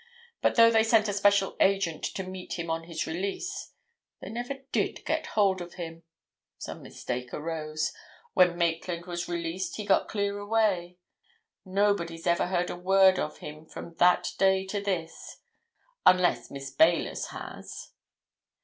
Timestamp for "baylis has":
16.75-17.91